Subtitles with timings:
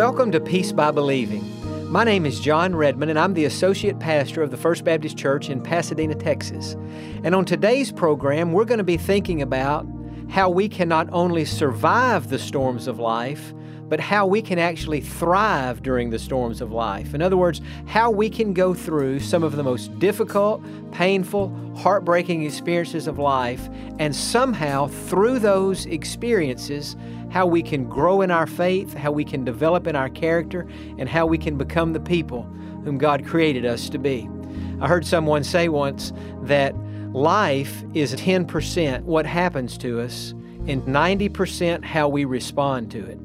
[0.00, 1.44] Welcome to Peace by Believing.
[1.90, 5.50] My name is Jon Redmond, and I'm the Associate Pastor of the First Baptist Church
[5.50, 6.74] in Pasadena, Texas.
[7.22, 9.84] And on today's program, we're going to be thinking about
[10.30, 13.52] how we can not only survive the storms of life,
[13.88, 17.12] but how we can actually thrive during the storms of life.
[17.12, 20.62] In other words, how we can go through some of the most difficult,
[20.92, 26.94] painful, heartbreaking experiences of life, and somehow through those experiences,
[27.30, 31.08] how we can grow in our faith, how we can develop in our character, and
[31.08, 32.44] how we can become the people
[32.84, 34.30] whom God created us to be.
[34.80, 36.76] I heard someone say once that
[37.12, 40.32] life is 10% what happens to us
[40.66, 43.18] and 90% how we respond to it.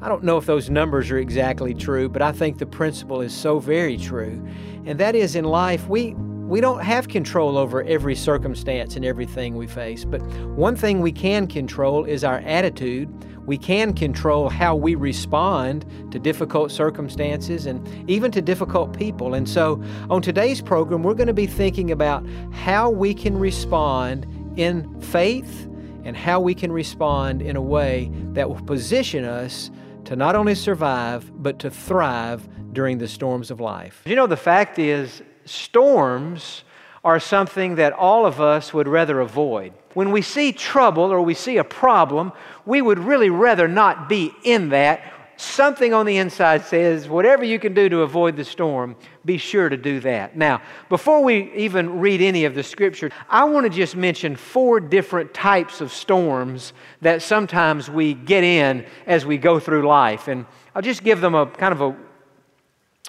[0.00, 3.32] I don't know if those numbers are exactly true, but I think the principle is
[3.32, 4.46] so very true.
[4.84, 6.14] And that is in life, we,
[6.48, 11.12] we don't have control over every circumstance and everything we face, but one thing we
[11.12, 13.08] can control is our attitude
[13.46, 19.34] we can control how we respond to difficult circumstances and even to difficult people.
[19.34, 24.26] And so, on today's program, we're going to be thinking about how we can respond
[24.56, 25.68] in faith
[26.04, 29.70] and how we can respond in a way that will position us
[30.04, 34.02] to not only survive, but to thrive during the storms of life.
[34.04, 36.64] You know, the fact is, storms
[37.04, 39.72] are something that all of us would rather avoid.
[39.92, 42.32] When we see trouble or we see a problem,
[42.64, 45.12] we would really rather not be in that.
[45.36, 49.68] Something on the inside says, whatever you can do to avoid the storm, be sure
[49.68, 50.36] to do that.
[50.36, 54.80] Now, before we even read any of the scripture, I want to just mention four
[54.80, 56.72] different types of storms
[57.02, 60.28] that sometimes we get in as we go through life.
[60.28, 61.96] And I'll just give them a kind of a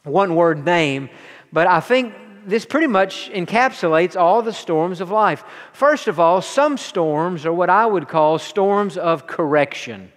[0.03, 1.09] one word name,
[1.53, 2.13] but I think
[2.45, 5.43] this pretty much encapsulates all the storms of life.
[5.73, 10.11] First of all, some storms are what I would call storms of correction.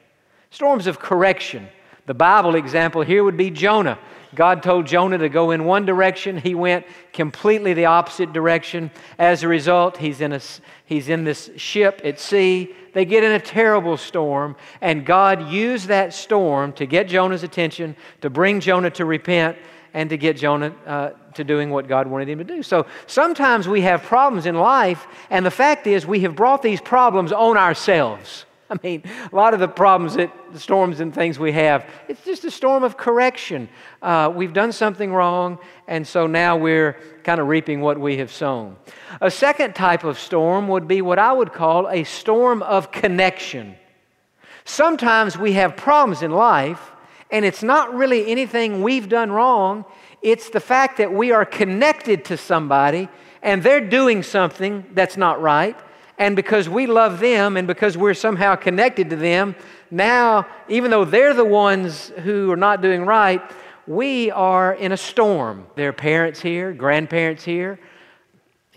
[0.50, 1.68] Storms of correction.
[2.06, 3.98] The Bible example here would be Jonah.
[4.34, 6.36] God told Jonah to go in one direction.
[6.36, 8.90] He went completely the opposite direction.
[9.18, 10.40] As a result, he's in, a,
[10.84, 12.74] he's in this ship at sea.
[12.92, 17.96] They get in a terrible storm, and God used that storm to get Jonah's attention,
[18.22, 19.56] to bring Jonah to repent,
[19.94, 22.62] and to get Jonah uh, to doing what God wanted him to do.
[22.62, 26.80] So sometimes we have problems in life, and the fact is we have brought these
[26.80, 28.44] problems on ourselves.
[28.70, 32.22] I mean, a lot of the problems that the storms and things we have, it's
[32.24, 33.68] just a storm of correction.
[34.02, 38.30] Uh, we've done something wrong, and so now we're kind of reaping what we have
[38.30, 38.76] sown.
[39.20, 43.74] A second type of storm would be what I would call a storm of connection.
[44.64, 46.92] Sometimes we have problems in life,
[47.30, 49.84] and it's not really anything we've done wrong,
[50.22, 53.08] it's the fact that we are connected to somebody
[53.42, 55.76] and they're doing something that's not right.
[56.18, 59.54] And because we love them and because we're somehow connected to them,
[59.90, 63.40] now, even though they're the ones who are not doing right,
[63.86, 65.66] we are in a storm.
[65.76, 67.78] There are parents here, grandparents here,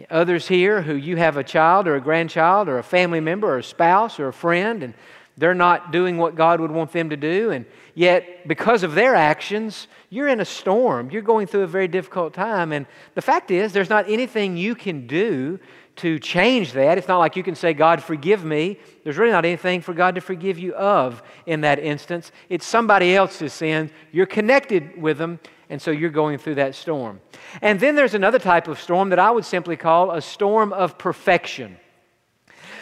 [0.09, 3.57] others here who you have a child or a grandchild or a family member or
[3.57, 4.94] a spouse or a friend, and
[5.38, 7.51] they're not doing what God would want them to do.
[7.51, 7.66] And
[7.96, 11.09] yet, because of their actions, you're in a storm.
[11.12, 12.72] You're going through a very difficult time.
[12.72, 12.85] And
[13.16, 15.59] the fact is, there's not anything you can do
[15.97, 16.97] to change that.
[16.97, 18.80] It's not like you can say, God, forgive me.
[19.03, 22.31] There's really not anything for God to forgive you of in that instance.
[22.50, 23.91] It's somebody else's sin.
[24.12, 27.19] You're connected with them, and so you're going through that storm.
[27.62, 30.97] And then there's another type of storm that I would simply call a storm of
[30.97, 31.78] perfection.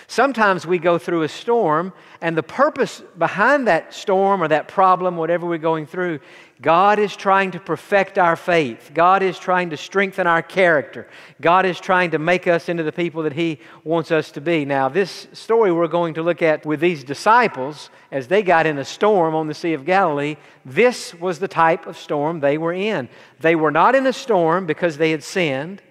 [0.10, 5.18] Sometimes we go through a storm, and the purpose behind that storm or that problem,
[5.18, 6.20] whatever we're going through,
[6.64, 8.90] God is trying to perfect our faith.
[8.92, 11.08] God is trying to strengthen our character.
[11.40, 14.66] God is trying to make us into the people that He wants us to be.
[14.66, 18.80] Now, this story we're going to look at with these disciples as they got in
[18.80, 22.74] a storm on the Sea of Galilee, this was the type of storm they were
[22.74, 23.10] in.
[23.42, 25.84] They were not in a storm because they had sinned.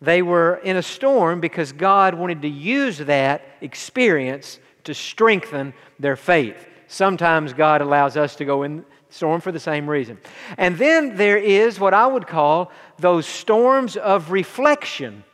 [0.00, 6.16] They were in a storm because God wanted to use that experience to strengthen their
[6.16, 6.68] faith.
[6.86, 10.18] Sometimes God allows us to go in storm for the same reason.
[10.58, 15.24] And then there is what I would call those storms of reflection.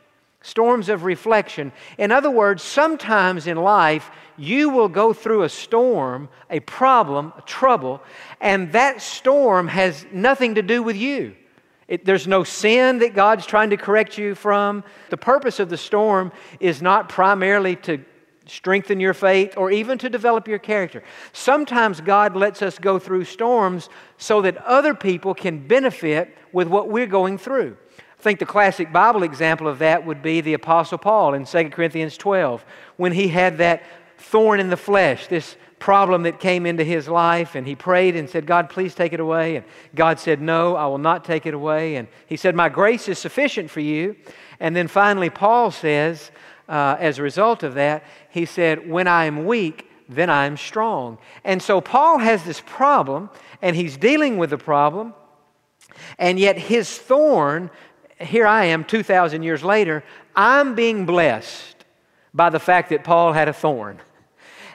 [0.41, 1.71] Storms of reflection.
[1.97, 7.41] In other words, sometimes in life, you will go through a storm, a problem, a
[7.41, 8.01] trouble,
[8.41, 11.35] and that storm has nothing to do with you.
[11.93, 14.83] It, there's no sin that God's trying to correct you from.
[15.11, 18.03] The purpose of the storm is not primarily to
[18.47, 21.03] strengthen your faith or even to develop your character.
[21.33, 26.89] Sometimes God lets us go through storms so that other people can benefit with what
[26.89, 27.77] we're going through.
[27.99, 31.69] I think the classic Bible example of that would be the Apostle Paul in 2
[31.69, 32.65] Corinthians 12
[32.97, 33.83] when he had that
[34.17, 38.29] thorn in the flesh, this problem that came into his life, and he prayed and
[38.29, 39.57] said, God, please take it away.
[39.57, 41.97] And God said, No, I will not take it away.
[41.97, 44.15] And he said, My grace is sufficient for you.
[44.61, 46.31] And then finally, Paul says,
[46.69, 50.55] uh, as a result of that, he said, When I am weak, then I am
[50.55, 51.17] strong.
[51.43, 53.29] And so Paul has this problem,
[53.61, 55.13] and he's dealing with the problem,
[56.17, 57.69] and yet his thorn,
[58.21, 60.01] here I am 2,000 years later,
[60.33, 61.83] I'm being blessed
[62.33, 63.99] by the fact that Paul had a thorn.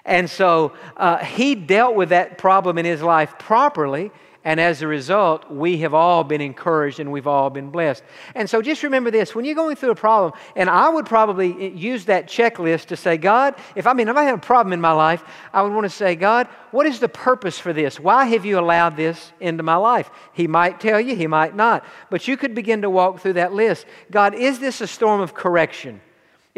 [0.08, 4.10] And so uh, he dealt with that problem in his life properly.
[4.42, 8.02] And as a result, we have all been encouraged and we've all been blessed.
[8.34, 11.76] And so just remember this when you're going through a problem, and I would probably
[11.76, 14.80] use that checklist to say, God, if I mean, if I have a problem in
[14.80, 15.22] my life,
[15.52, 18.00] I would want to say, God, what is the purpose for this?
[18.00, 20.10] Why have you allowed this into my life?
[20.32, 21.84] He might tell you, he might not.
[22.08, 23.84] But you could begin to walk through that list.
[24.10, 26.00] God, is this a storm of correction?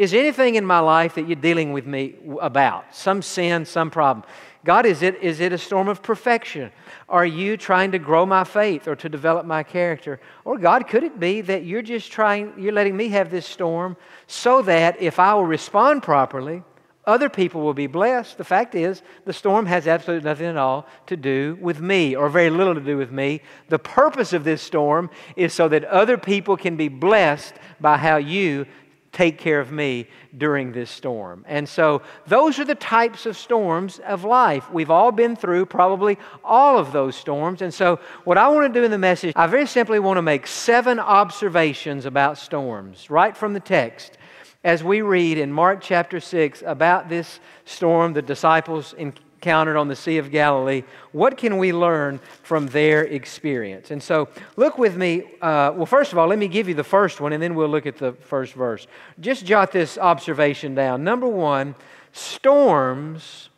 [0.01, 2.95] Is anything in my life that you're dealing with me about?
[2.95, 4.25] Some sin, some problem?
[4.65, 6.71] God, is it, is it a storm of perfection?
[7.07, 10.19] Are you trying to grow my faith or to develop my character?
[10.43, 13.95] Or God, could it be that you're just trying, you're letting me have this storm
[14.25, 16.63] so that if I will respond properly,
[17.05, 18.37] other people will be blessed.
[18.37, 22.29] The fact is, the storm has absolutely nothing at all to do with me, or
[22.29, 23.41] very little to do with me.
[23.69, 28.17] The purpose of this storm is so that other people can be blessed by how
[28.17, 28.67] you
[29.11, 31.43] take care of me during this storm.
[31.47, 34.71] And so, those are the types of storms of life.
[34.71, 37.61] We've all been through probably all of those storms.
[37.61, 40.21] And so, what I want to do in the message, I very simply want to
[40.21, 44.17] make seven observations about storms right from the text.
[44.63, 48.93] As we read in Mark chapter 6 about this storm the disciples
[49.41, 50.83] encountered on the Sea of Galilee,
[51.13, 53.89] what can we learn from their experience?
[53.89, 55.23] And so, look with me.
[55.41, 57.67] Uh, well, first of all, let me give you the first one, and then we'll
[57.67, 58.85] look at the first verse.
[59.19, 61.03] Just jot this observation down.
[61.03, 61.73] Number one,
[62.11, 63.49] storms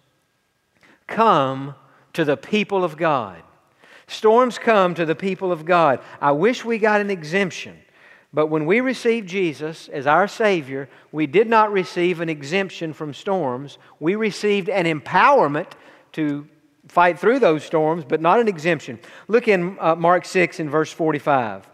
[1.05, 1.75] come
[2.13, 3.43] to the people of God.
[4.07, 5.99] Storms come to the people of God.
[6.21, 7.77] I wish we got an exemption.
[8.33, 13.13] But when we received Jesus as our Savior, we did not receive an exemption from
[13.13, 13.77] storms.
[13.99, 15.71] We received an empowerment
[16.13, 16.47] to
[16.87, 18.99] fight through those storms, but not an exemption.
[19.27, 21.69] Look in uh, Mark 6 in verse 45.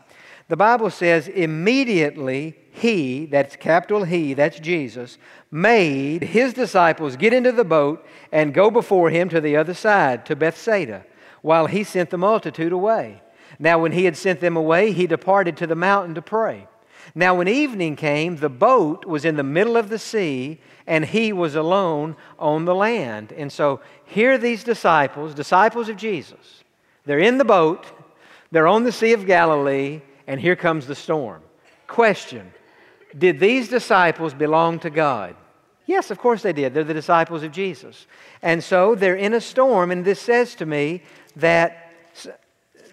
[0.50, 5.18] The Bible says, immediately he, that's capital He, that's Jesus,
[5.52, 10.26] made his disciples get into the boat and go before him to the other side,
[10.26, 11.06] to Bethsaida,
[11.42, 13.22] while he sent the multitude away.
[13.57, 16.68] Now, when he had sent them away, he departed to the mountain to pray.
[17.16, 21.34] Now, when evening came, the boat was in the middle of the sea, and he
[21.34, 23.31] was alone on the land.
[23.31, 26.63] And so, here these disciples, disciples of Jesus,
[27.06, 27.86] they're in the boat,
[28.51, 31.42] they're on the Sea of Galilee, and here comes the storm.
[31.88, 32.54] Question
[33.18, 35.36] Did these disciples belong to God?
[35.86, 36.75] Yes, of course they did.
[36.75, 38.06] They're the disciples of Jesus.
[38.44, 41.02] And so they're in a storm, and this says to me
[41.36, 41.89] that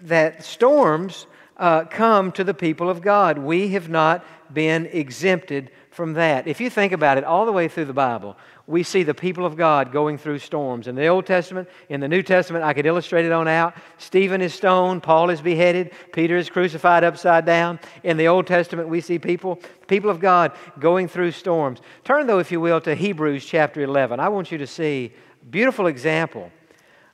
[0.03, 1.27] that storms
[1.57, 3.37] uh, come to the people of God.
[3.37, 6.47] We have not been exempted from that.
[6.47, 9.45] If you think about it, all the way through the Bible, we see the people
[9.45, 10.87] of God going through storms.
[10.87, 13.73] In the Old Testament, in the New Testament, I could illustrate it on out.
[13.97, 17.79] Stephen is stoned, Paul is beheaded, Peter is crucified upside down.
[18.03, 21.81] In the Old Testament, we see people, people of God, going through storms.
[22.03, 24.19] Turn, though, if you will, to Hebrews chapter 11.
[24.19, 25.13] I want you to see
[25.49, 26.51] beautiful example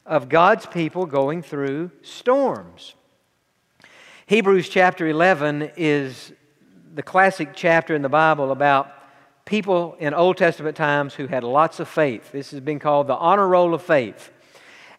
[0.05, 2.95] of God's people going through storms.
[4.25, 6.33] Hebrews chapter 11 is
[6.93, 8.91] the classic chapter in the Bible about
[9.45, 12.31] people in Old Testament times who had lots of faith.
[12.31, 14.31] This has been called the honor roll of faith.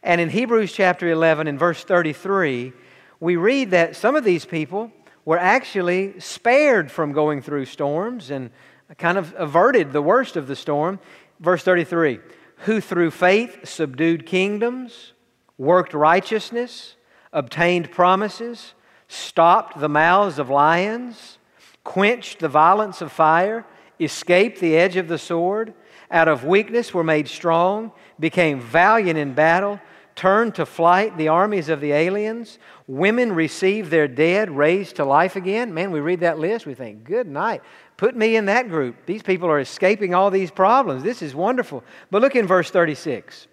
[0.03, 2.73] And in Hebrews chapter 11, in verse 33,
[3.21, 4.91] we read that some of these people
[5.25, 8.51] were actually spared from going through storms and
[8.99, 10.99] kind of averted the worst of the storm.
[11.41, 12.21] Verse 33
[12.65, 15.13] who through faith subdued kingdoms,
[15.59, 16.97] worked righteousness,
[17.33, 18.75] obtained promises,
[19.07, 21.39] stopped the mouths of lions,
[21.83, 23.67] quenched the violence of fire,
[24.01, 25.75] escaped the edge of the sword,
[26.11, 29.79] out of weakness were made strong, became valiant in battle,
[30.15, 32.59] turned to flight the armies of the aliens.
[32.87, 35.75] Women received their dead raised to life again.
[35.75, 37.63] Man, we read that list, we think, good night.
[37.97, 39.07] Put me in that group.
[39.07, 41.03] These people are escaping all these problems.
[41.03, 41.85] This is wonderful.
[42.11, 43.47] But look in verse 36.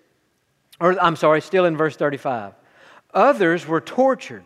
[0.79, 2.53] Or, I'm sorry, still in verse 35.
[3.13, 4.43] Others were tortured,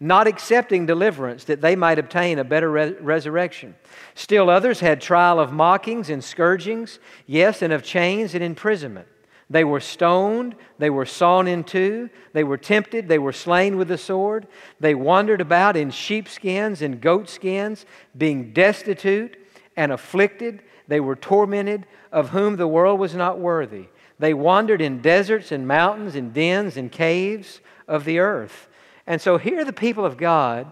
[0.00, 3.74] not accepting deliverance that they might obtain a better re- resurrection.
[4.14, 9.08] Still others had trial of mockings and scourgings, yes, and of chains and imprisonment.
[9.48, 13.88] They were stoned, they were sawn in two, they were tempted, they were slain with
[13.88, 14.48] the sword.
[14.80, 17.86] They wandered about in sheepskins and goatskins,
[18.16, 19.36] being destitute
[19.76, 20.62] and afflicted.
[20.88, 23.86] They were tormented, of whom the world was not worthy.
[24.18, 28.68] They wandered in deserts and mountains and dens and caves of the earth.
[29.06, 30.70] And so here are the people of God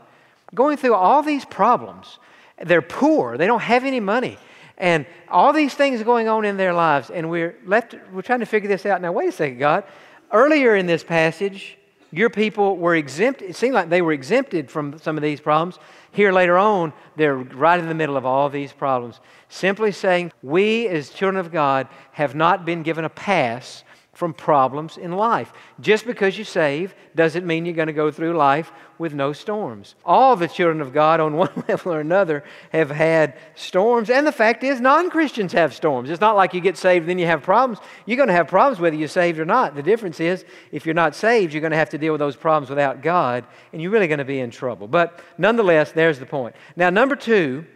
[0.55, 2.19] going through all these problems.
[2.63, 4.39] They're poor, they don't have any money.
[4.77, 8.47] And all these things going on in their lives, and we're left, we're trying to
[8.47, 9.01] figure this out.
[9.01, 9.85] Now, wait a second, God.
[10.33, 11.79] Earlier in this passage,
[12.11, 13.43] your people were exempt.
[13.43, 15.79] It seemed like they were exempted from some of these problems.
[16.11, 19.21] Here later on, they're right in the middle of all these problems.
[19.49, 23.84] Simply saying, we as children of God have not been given a pass
[24.15, 25.53] from problems in life.
[25.81, 29.97] Just because you save doesn't mean you're going to go through life with no storms.
[30.05, 34.11] All the children of God, on one level or another, have had storms.
[34.11, 36.11] And the fact is, non Christians have storms.
[36.11, 37.79] It's not like you get saved, then you have problems.
[38.07, 39.75] You're going to have problems whether you're saved or not.
[39.75, 42.37] The difference is, if you're not saved, you're going to have to deal with those
[42.37, 44.87] problems without God, and you're really going to be in trouble.
[44.87, 46.55] But nonetheless, there's the point.
[46.77, 47.67] Now, number two,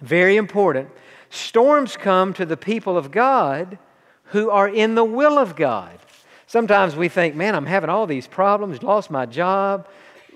[0.00, 0.90] very important
[1.30, 3.78] storms come to the people of God
[4.26, 5.98] who are in the will of God.
[6.46, 9.88] Sometimes we think, man, I'm having all these problems, lost my job,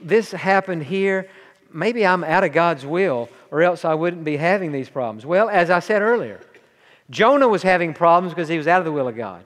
[0.03, 1.29] this happened here.
[1.73, 5.27] Maybe I'm out of God's will, or else I wouldn't be having these problems.
[5.27, 6.41] Well, as I said earlier,
[7.11, 9.45] Jonah was having problems because he was out of the will of God.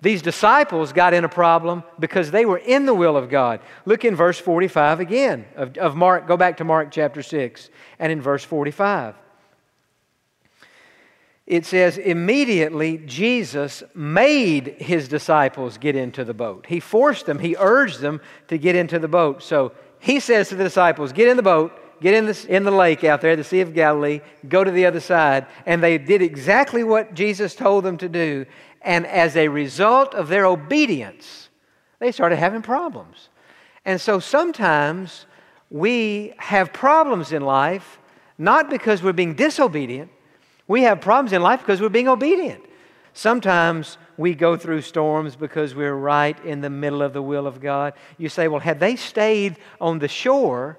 [0.00, 3.60] These disciples got in a problem because they were in the will of God.
[3.86, 6.26] Look in verse 45 again of, of Mark.
[6.26, 9.14] Go back to Mark chapter 6 and in verse 45
[11.46, 16.64] it says, immediately Jesus made his disciples get into the boat.
[16.66, 19.42] He forced them, he urged them to get into the boat.
[19.42, 22.70] So he says to the disciples, Get in the boat, get in the, in the
[22.70, 25.46] lake out there, the Sea of Galilee, go to the other side.
[25.66, 28.46] And they did exactly what Jesus told them to do.
[28.80, 31.50] And as a result of their obedience,
[31.98, 33.28] they started having problems.
[33.84, 35.26] And so sometimes
[35.68, 37.98] we have problems in life,
[38.38, 40.10] not because we're being disobedient
[40.66, 42.62] we have problems in life because we're being obedient.
[43.12, 47.60] Sometimes we go through storms because we're right in the middle of the will of
[47.60, 47.94] God.
[48.18, 50.78] You say, well, had they stayed on the shore,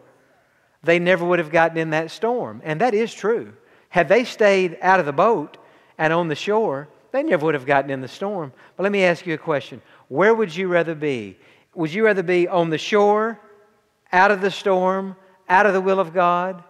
[0.84, 2.62] they never would have gotten in that storm.
[2.64, 3.54] And that is true.
[3.90, 5.58] Had they stayed out of the boat
[5.98, 8.52] and on the shore, they never would have gotten in the storm.
[8.76, 11.38] But let me ask you a question Where would you rather be?
[11.74, 13.40] Would you rather be on the shore,
[14.12, 15.16] out of the storm,
[15.48, 16.64] out of the will of God,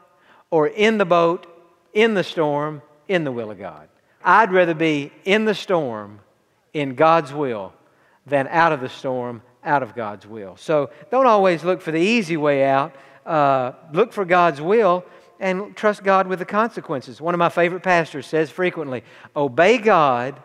[0.52, 1.48] or in the boat,
[1.94, 3.88] in the storm, in the will of God.
[4.24, 6.20] I'd rather be in the storm
[6.74, 7.74] in God's will
[8.26, 10.58] than out of the storm out of God's will.
[10.58, 12.96] So don't always look for the easy way out.
[13.26, 15.04] Uh, look for God's will
[15.40, 17.20] and trust God with the consequences.
[17.20, 19.04] One of my favorite pastors says frequently
[19.36, 20.42] obey God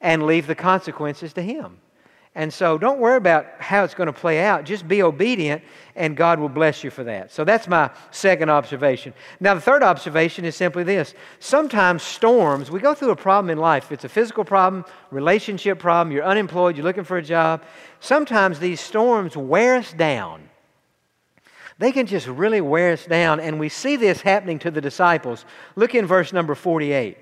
[0.00, 1.78] and leave the consequences to Him.
[2.38, 4.62] And so don't worry about how it's going to play out.
[4.62, 5.60] Just be obedient,
[5.96, 7.32] and God will bless you for that.
[7.32, 9.12] So that's my second observation.
[9.40, 13.58] Now, the third observation is simply this sometimes storms, we go through a problem in
[13.58, 13.90] life.
[13.90, 17.64] It's a physical problem, relationship problem, you're unemployed, you're looking for a job.
[17.98, 20.48] Sometimes these storms wear us down.
[21.78, 25.44] They can just really wear us down, and we see this happening to the disciples.
[25.74, 27.18] Look in verse number 48.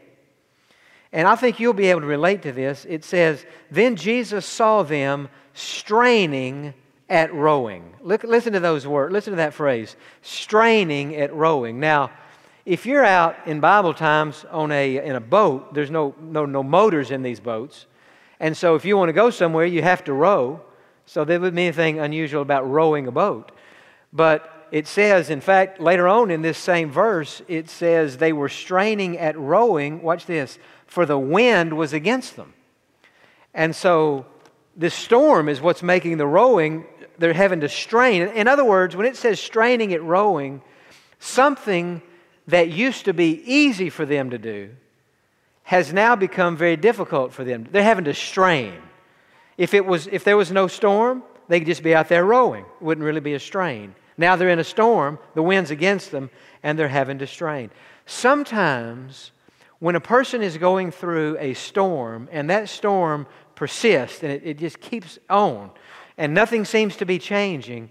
[1.12, 2.86] And I think you'll be able to relate to this.
[2.88, 6.74] It says, Then Jesus saw them straining
[7.08, 7.94] at rowing.
[8.02, 9.12] Look, listen to those words.
[9.12, 11.80] Listen to that phrase straining at rowing.
[11.80, 12.10] Now,
[12.64, 16.62] if you're out in Bible times on a, in a boat, there's no, no, no
[16.64, 17.86] motors in these boats.
[18.40, 20.60] And so if you want to go somewhere, you have to row.
[21.06, 23.52] So there wouldn't be anything unusual about rowing a boat.
[24.12, 28.48] But it says, in fact, later on in this same verse, it says they were
[28.48, 30.02] straining at rowing.
[30.02, 32.54] Watch this for the wind was against them.
[33.52, 34.26] And so
[34.76, 36.84] this storm is what's making the rowing,
[37.18, 38.22] they're having to strain.
[38.22, 40.62] In other words, when it says straining at rowing,
[41.18, 42.02] something
[42.48, 44.70] that used to be easy for them to do
[45.64, 47.66] has now become very difficult for them.
[47.70, 48.74] They're having to strain.
[49.56, 52.64] If, it was, if there was no storm, they could just be out there rowing.
[52.64, 53.94] It wouldn't really be a strain.
[54.18, 56.30] Now they're in a storm, the wind's against them,
[56.62, 57.70] and they're having to strain.
[58.06, 59.32] Sometimes
[59.78, 64.58] when a person is going through a storm and that storm persists and it, it,
[64.58, 65.70] just keeps on
[66.18, 67.90] and nothing seems to be changing,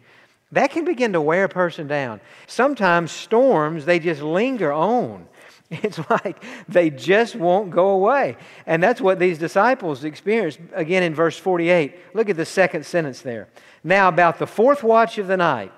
[0.51, 2.21] that can begin to wear a person down.
[2.47, 5.27] Sometimes storms, they just linger on.
[5.71, 8.37] It's like they just won't go away.
[8.67, 10.59] And that's what these disciples experienced.
[10.73, 13.47] Again, in verse 48, look at the second sentence there.
[13.83, 15.71] Now, about the fourth watch of the night,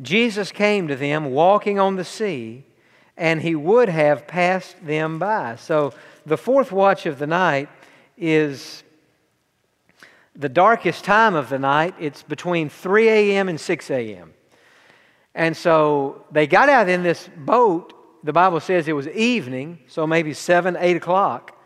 [0.00, 2.64] Jesus came to them walking on the sea,
[3.20, 5.54] and he would have passed them by.
[5.56, 5.92] So
[6.24, 7.68] the fourth watch of the night
[8.16, 8.82] is
[10.34, 11.94] the darkest time of the night.
[12.00, 13.50] It's between 3 a.m.
[13.50, 14.32] and 6 a.m.
[15.34, 17.92] And so they got out in this boat.
[18.24, 21.62] The Bible says it was evening, so maybe 7, 8 o'clock.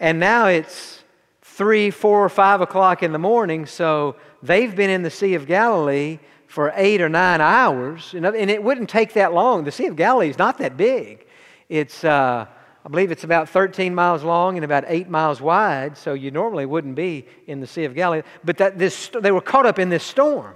[0.00, 1.04] And now it's
[1.42, 5.46] 3, 4, or 5 o'clock in the morning, so they've been in the Sea of
[5.46, 6.20] Galilee
[6.56, 8.14] for eight or nine hours.
[8.14, 9.64] And it wouldn't take that long.
[9.64, 11.26] The Sea of Galilee is not that big.
[11.68, 12.46] It's, uh,
[12.82, 16.64] I believe it's about 13 miles long and about 8 miles wide, so you normally
[16.64, 18.22] wouldn't be in the Sea of Galilee.
[18.42, 20.54] But that this, they were caught up in this storm.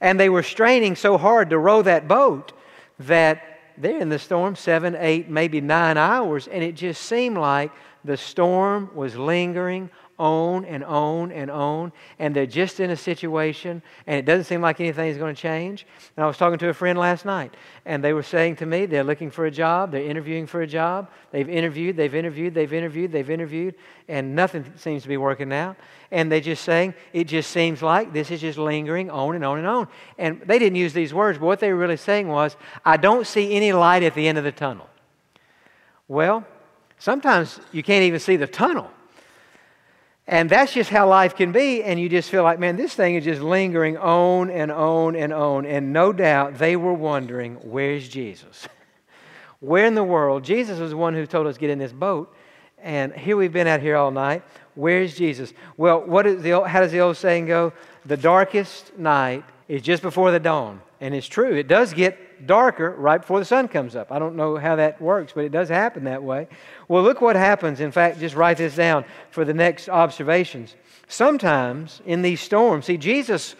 [0.00, 2.52] And they were straining so hard to row that boat
[3.00, 3.42] that
[3.76, 7.72] they're in the storm seven, eight, maybe nine hours, and it just seemed like
[8.04, 13.82] the storm was lingering on and on and on, and they're just in a situation,
[14.06, 15.86] and it doesn't seem like anything is going to change.
[16.16, 17.54] And I was talking to a friend last night,
[17.84, 20.66] and they were saying to me they're looking for a job, they're interviewing for a
[20.66, 23.74] job, they've interviewed, they've interviewed, they've interviewed, they've interviewed,
[24.08, 25.76] and nothing seems to be working out.
[26.10, 29.58] And they're just saying it just seems like this is just lingering on and on
[29.58, 29.88] and on.
[30.16, 33.26] And they didn't use these words, but what they were really saying was, I don't
[33.26, 34.88] see any light at the end of the tunnel.
[36.06, 36.46] Well,
[36.98, 38.90] sometimes you can't even see the tunnel
[40.26, 41.82] and that's just how life can be.
[41.82, 45.32] And you just feel like, man, this thing is just lingering on and on and
[45.32, 45.66] on.
[45.66, 48.66] And no doubt they were wondering, where's Jesus?
[49.60, 50.44] Where in the world?
[50.44, 52.34] Jesus was the one who told us get in this boat.
[52.82, 54.42] And here we've been out here all night.
[54.74, 55.52] Where's Jesus?
[55.76, 57.72] Well, what is the, how does the old saying go?
[58.04, 60.80] The darkest night is just before the dawn.
[61.00, 64.12] And it's true, it does get darker right before the sun comes up.
[64.12, 66.48] I don't know how that works, but it does happen that way.
[66.88, 67.80] Well, look what happens.
[67.80, 70.74] In fact, just write this down for the next observations.
[71.08, 73.54] Sometimes in these storms, see, Jesus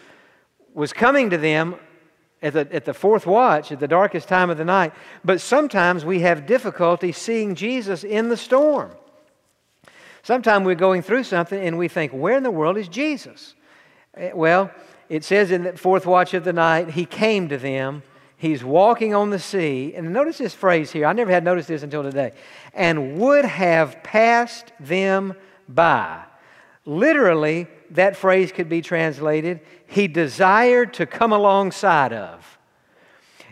[0.73, 1.75] was coming to them
[2.41, 6.05] at the, at the fourth watch, at the darkest time of the night, but sometimes
[6.05, 8.91] we have difficulty seeing Jesus in the storm.
[10.21, 13.55] Sometimes we're going through something and we think, where in the world is Jesus?
[14.15, 14.71] Eh, well,
[15.07, 18.03] it says in the fourth watch of the night, he came to them
[18.37, 19.93] He's walking on the sea.
[19.95, 21.05] And notice this phrase here.
[21.05, 22.33] I never had noticed this until today.
[22.73, 25.33] And would have passed them
[25.69, 26.23] by.
[26.85, 32.57] Literally, that phrase could be translated, he desired to come alongside of.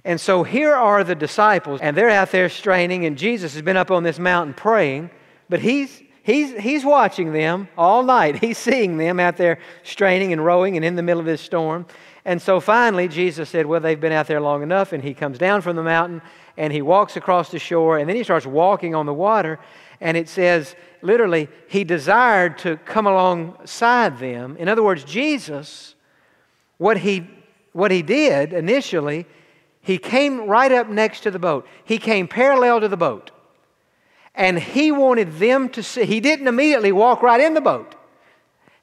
[0.06, 3.78] And so here are the disciples, and they're out there straining, and Jesus has been
[3.78, 5.10] up on this mountain praying,
[5.50, 8.36] but he's, he's, he's watching them all night.
[8.43, 11.86] He's seeing them out there straining and rowing and in the middle of this storm.
[12.25, 14.93] And so finally, Jesus said, Well, they've been out there long enough.
[14.93, 16.21] And he comes down from the mountain
[16.55, 19.59] and he walks across the shore and then he starts walking on the water.
[19.99, 24.57] And it says, literally, he desired to come alongside them.
[24.57, 25.95] In other words, Jesus,
[26.77, 27.27] what he,
[27.71, 29.25] what he did initially,
[29.81, 31.67] he came right up next to the boat.
[31.86, 33.31] He came parallel to the boat.
[34.36, 36.05] And he wanted them to see.
[36.05, 37.95] He didn't immediately walk right in the boat.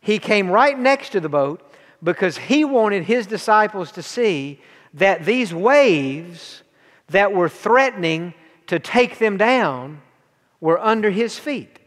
[0.00, 1.69] He came right next to the boat
[2.03, 4.61] because he wanted his disciples to see
[4.95, 6.63] that these waves
[7.09, 8.35] that were threatening
[8.67, 10.01] to take them down
[10.61, 11.79] were under his feet.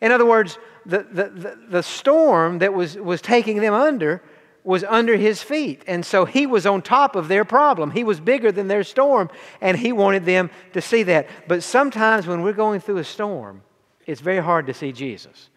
[0.00, 4.22] In other words, the, the, the, the, storm that was, was taking them under
[4.64, 5.82] was under his feet.
[5.86, 7.90] And so he was on top of their problem.
[7.90, 11.28] He was bigger than their storm, and he wanted them to see that.
[11.48, 13.62] But sometimes when we're going through a storm,
[14.06, 15.50] it's very hard to see Jesus.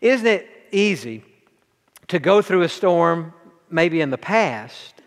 [0.00, 1.22] Isn't it easy
[2.08, 3.32] to go through a storm
[3.70, 5.02] maybe in the past,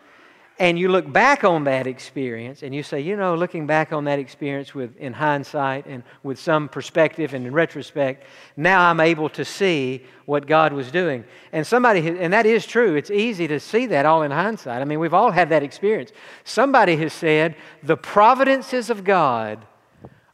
[0.58, 4.06] and you look back on that experience and you say, you know, looking back on
[4.06, 9.28] that experience with, in hindsight and with some perspective and in retrospect, now I'm able
[9.30, 11.26] to see what God was doing.
[11.52, 12.96] And somebody, and that is true.
[12.96, 14.82] It's easy to see that all in hindsight.
[14.82, 16.12] I mean, we've all had that experience.
[16.46, 19.66] Somebody has said, the providences of God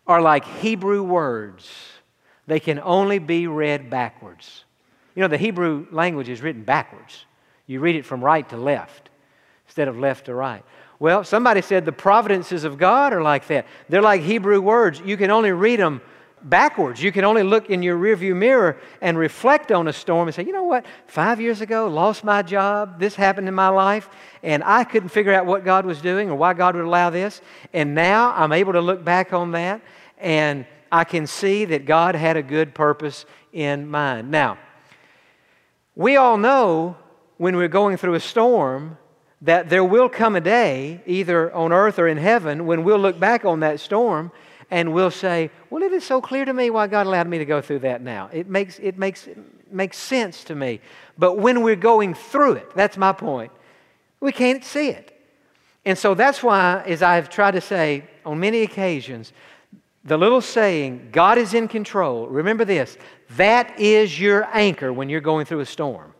[0.05, 1.67] are like Hebrew words,
[2.45, 4.65] they can only be read backwards.
[5.15, 7.25] You know, the Hebrew language is written backwards.
[7.67, 9.09] You read it from right to left
[9.67, 10.63] instead of left to right.
[10.99, 13.65] Well, somebody said the providences of God are like that.
[13.89, 15.01] They're like Hebrew words.
[15.03, 16.01] You can only read them
[16.43, 17.01] backwards.
[17.01, 20.43] You can only look in your rearview mirror and reflect on a storm and say,
[20.43, 20.85] you know what?
[21.07, 22.99] Five years ago, lost my job.
[22.99, 24.09] This happened in my life,
[24.43, 27.41] and I couldn't figure out what God was doing or why God would allow this.
[27.73, 29.81] And now I'm able to look back on that,
[30.17, 34.29] and I can see that God had a good purpose in mind.
[34.29, 34.57] Now,
[35.95, 36.95] we all know
[37.37, 38.97] when we're going through a storm
[39.41, 43.19] that there will come a day, either on earth or in heaven, when we'll look
[43.19, 44.31] back on that storm
[44.69, 47.45] and we'll say, Well, it is so clear to me why God allowed me to
[47.45, 48.29] go through that now.
[48.31, 49.37] It makes, it makes, it
[49.71, 50.79] makes sense to me.
[51.17, 53.51] But when we're going through it, that's my point,
[54.19, 55.11] we can't see it.
[55.83, 59.33] And so that's why, as I've tried to say on many occasions,
[60.03, 62.97] the little saying, God is in control, remember this,
[63.31, 66.13] that is your anchor when you're going through a storm.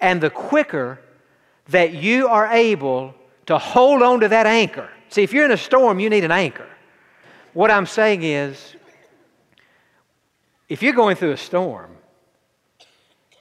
[0.00, 1.00] And the quicker
[1.68, 3.14] that you are able
[3.46, 6.30] to hold on to that anchor, see, if you're in a storm, you need an
[6.30, 6.68] anchor.
[7.54, 8.76] What I'm saying is,
[10.68, 11.90] if you're going through a storm,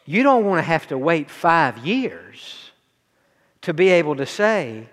[0.06, 2.71] you don't want to have to wait five years
[3.62, 4.88] to be able to say,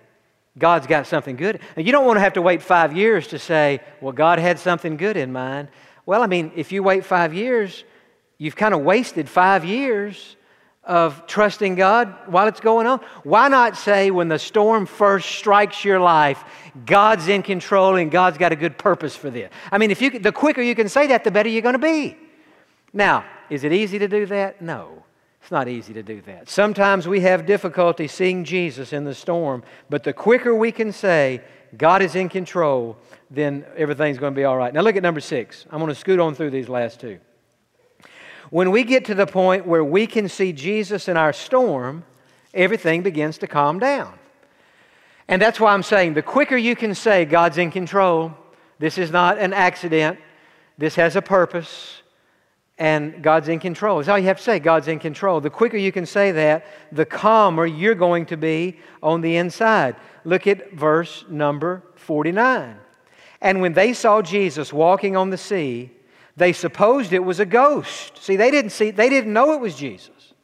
[0.58, 1.60] God's got something good.
[1.76, 4.58] And you don't want to have to wait five years to say, well, God had
[4.58, 5.68] something good in mind.
[6.04, 7.84] Well, I mean, if you wait five years,
[8.38, 10.36] you've kind of wasted five years
[10.84, 13.00] of trusting God while it's going on.
[13.22, 16.42] Why not say when the storm first strikes your life,
[16.84, 19.50] God's in control and God's got a good purpose for this?
[19.70, 21.78] I mean, if you, the quicker you can say that, the better you're going to
[21.78, 22.16] be.
[22.92, 24.60] Now, is it easy to do that?
[24.60, 25.04] No.
[25.42, 26.48] It's not easy to do that.
[26.48, 31.42] Sometimes we have difficulty seeing Jesus in the storm, but the quicker we can say,
[31.76, 32.96] God is in control,
[33.28, 34.72] then everything's going to be all right.
[34.72, 35.66] Now look at number six.
[35.70, 37.18] I'm going to scoot on through these last two.
[38.50, 42.04] When we get to the point where we can see Jesus in our storm,
[42.54, 44.16] everything begins to calm down.
[45.26, 48.32] And that's why I'm saying the quicker you can say, God's in control,
[48.78, 50.20] this is not an accident,
[50.78, 52.01] this has a purpose,
[52.78, 53.98] and God's in control.
[53.98, 54.58] That's all you have to say.
[54.58, 55.40] God's in control.
[55.40, 59.96] The quicker you can say that, the calmer you're going to be on the inside.
[60.24, 62.76] Look at verse number 49.
[63.40, 65.90] And when they saw Jesus walking on the sea,
[66.36, 68.18] they supposed it was a ghost.
[68.18, 70.34] See, they didn't see, they didn't know it was Jesus.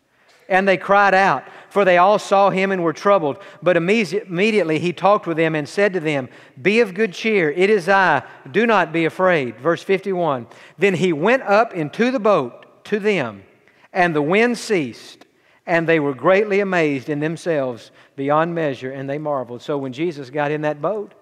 [0.48, 3.38] And they cried out, for they all saw him and were troubled.
[3.62, 6.28] But immediately he talked with them and said to them,
[6.60, 9.58] Be of good cheer, it is I, do not be afraid.
[9.58, 10.46] Verse 51
[10.78, 13.44] Then he went up into the boat to them,
[13.92, 15.26] and the wind ceased,
[15.66, 19.62] and they were greatly amazed in themselves beyond measure, and they marveled.
[19.62, 21.14] So when Jesus got in that boat,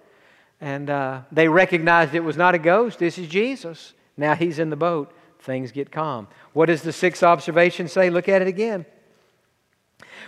[0.60, 3.92] and uh, they recognized it was not a ghost, this is Jesus.
[4.16, 6.28] Now he's in the boat, things get calm.
[6.54, 8.08] What does the sixth observation say?
[8.08, 8.86] Look at it again.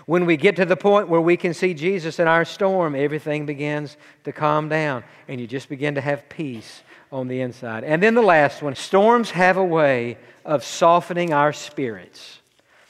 [0.08, 3.44] When we get to the point where we can see Jesus in our storm, everything
[3.44, 7.84] begins to calm down and you just begin to have peace on the inside.
[7.84, 10.16] And then the last one storms have a way
[10.46, 12.38] of softening our spirits.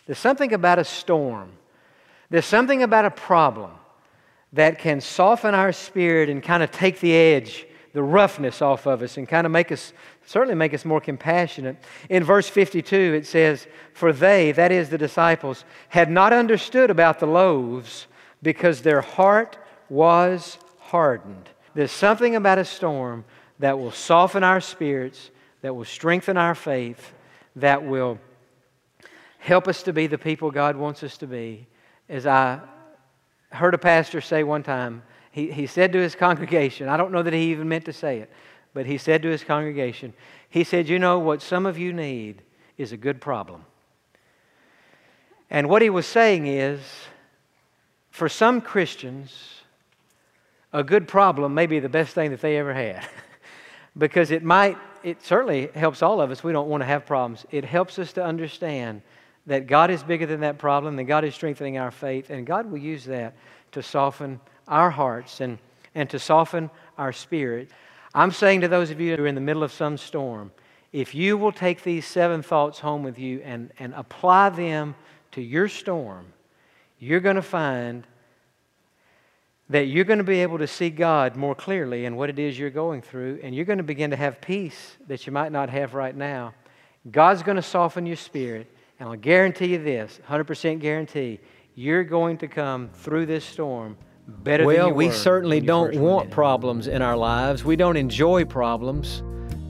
[0.06, 1.50] There's something about a storm,
[2.30, 3.72] there's something about a problem
[4.52, 7.66] that can soften our spirit and kind of take the edge,
[7.98, 9.92] the roughness off of us, and kind of make us
[10.24, 11.76] certainly make us more compassionate.
[12.08, 17.18] In verse 52, it says, For they, that is the disciples, had not understood about
[17.18, 18.06] the loaves
[18.40, 19.58] because their heart
[19.88, 21.48] was hardened.
[21.74, 23.24] There's something about a storm
[23.58, 25.32] that will soften our spirits,
[25.62, 27.12] that will strengthen our faith,
[27.56, 28.20] that will
[29.38, 31.66] help us to be the people God wants us to be.
[32.08, 32.60] As I
[33.50, 37.22] heard a pastor say one time, he, he said to his congregation, I don't know
[37.22, 38.30] that he even meant to say it,
[38.74, 40.12] but he said to his congregation,
[40.48, 42.42] he said, You know, what some of you need
[42.76, 43.64] is a good problem.
[45.50, 46.80] And what he was saying is,
[48.10, 49.62] for some Christians,
[50.72, 53.06] a good problem may be the best thing that they ever had.
[53.98, 56.44] because it might, it certainly helps all of us.
[56.44, 57.46] We don't want to have problems.
[57.50, 59.02] It helps us to understand
[59.46, 62.70] that God is bigger than that problem, that God is strengthening our faith, and God
[62.70, 63.34] will use that
[63.72, 65.58] to soften our hearts and,
[65.94, 67.70] and to soften our spirit.
[68.14, 70.52] I'm saying to those of you who are in the middle of some storm,
[70.92, 74.94] if you will take these seven thoughts home with you and, and apply them
[75.32, 76.26] to your storm,
[76.98, 78.04] you're going to find
[79.70, 82.58] that you're going to be able to see God more clearly in what it is
[82.58, 85.68] you're going through, and you're going to begin to have peace that you might not
[85.68, 86.54] have right now.
[87.10, 88.66] God's going to soften your spirit,
[88.98, 91.40] and I'll guarantee you this 100% guarantee
[91.74, 93.96] you're going to come through this storm
[94.28, 97.64] better well, we certainly don't want problems in our lives.
[97.64, 99.22] We don't enjoy problems.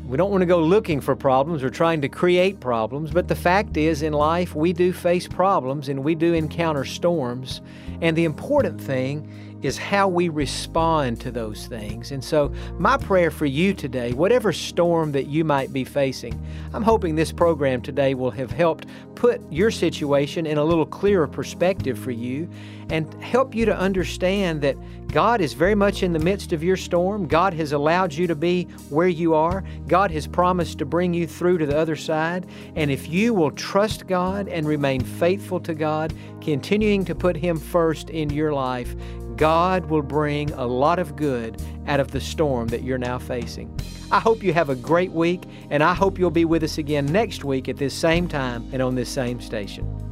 [0.05, 3.35] We don't want to go looking for problems or trying to create problems, but the
[3.35, 7.61] fact is, in life, we do face problems and we do encounter storms.
[8.01, 12.13] And the important thing is how we respond to those things.
[12.13, 16.41] And so, my prayer for you today, whatever storm that you might be facing,
[16.73, 21.27] I'm hoping this program today will have helped put your situation in a little clearer
[21.27, 22.49] perspective for you
[22.91, 24.77] and help you to understand that
[25.09, 27.27] God is very much in the midst of your storm.
[27.27, 29.65] God has allowed you to be where you are.
[29.87, 32.47] God has promised to bring you through to the other side.
[32.77, 37.59] And if you will trust God and remain faithful to God, continuing to put Him
[37.59, 38.95] first in your life,
[39.39, 43.73] God will bring a lot of good out of the storm that you're now facing.
[44.11, 47.07] I hope you have a great week, and I hope you'll be with us again
[47.07, 50.08] next week at this same time and on this same station.